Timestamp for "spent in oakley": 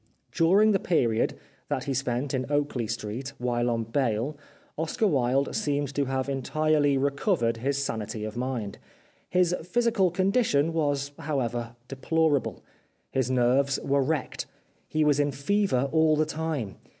1.93-2.87